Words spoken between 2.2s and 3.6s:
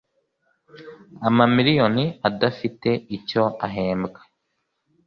adafite icyo